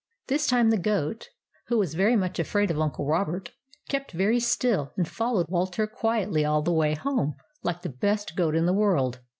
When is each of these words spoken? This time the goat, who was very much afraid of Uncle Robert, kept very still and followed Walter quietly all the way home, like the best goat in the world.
This 0.29 0.47
time 0.47 0.71
the 0.71 0.79
goat, 0.79 1.29
who 1.67 1.77
was 1.77 1.93
very 1.93 2.15
much 2.15 2.39
afraid 2.39 2.71
of 2.71 2.79
Uncle 2.81 3.05
Robert, 3.05 3.51
kept 3.87 4.13
very 4.13 4.39
still 4.39 4.91
and 4.97 5.07
followed 5.07 5.45
Walter 5.47 5.85
quietly 5.85 6.43
all 6.43 6.63
the 6.63 6.73
way 6.73 6.95
home, 6.95 7.35
like 7.61 7.83
the 7.83 7.89
best 7.89 8.35
goat 8.35 8.55
in 8.55 8.65
the 8.65 8.73
world. 8.73 9.19